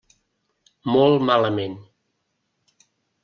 Molt 0.93 1.21
malament. 1.31 1.75